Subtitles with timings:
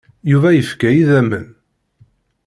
[0.31, 1.47] Yuba yefka idammen.